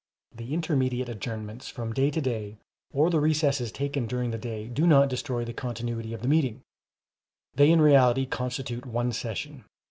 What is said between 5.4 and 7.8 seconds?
the continuity of the meeting—they in